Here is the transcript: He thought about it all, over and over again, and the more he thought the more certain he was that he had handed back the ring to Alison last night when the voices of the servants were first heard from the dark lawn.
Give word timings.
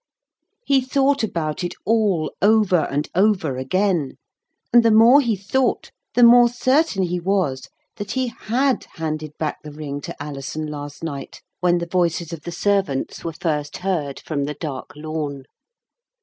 He 0.65 0.81
thought 0.81 1.21
about 1.21 1.63
it 1.63 1.75
all, 1.85 2.33
over 2.41 2.87
and 2.89 3.07
over 3.13 3.57
again, 3.57 4.15
and 4.73 4.81
the 4.83 4.89
more 4.89 5.21
he 5.21 5.35
thought 5.35 5.91
the 6.15 6.23
more 6.23 6.49
certain 6.49 7.03
he 7.03 7.19
was 7.19 7.69
that 7.97 8.13
he 8.13 8.29
had 8.49 8.85
handed 8.95 9.37
back 9.37 9.61
the 9.61 9.71
ring 9.71 10.01
to 10.01 10.15
Alison 10.19 10.65
last 10.65 11.03
night 11.03 11.43
when 11.59 11.77
the 11.77 11.85
voices 11.85 12.33
of 12.33 12.41
the 12.41 12.51
servants 12.51 13.23
were 13.23 13.31
first 13.33 13.77
heard 13.85 14.19
from 14.21 14.45
the 14.45 14.55
dark 14.55 14.95
lawn. 14.95 15.43